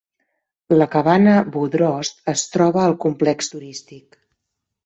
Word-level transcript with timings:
La 0.79 0.87
cabana 0.95 1.35
Bodrost 1.57 2.33
es 2.35 2.47
troba 2.57 2.83
al 2.87 2.99
complex 3.07 3.55
turístic. 3.57 4.23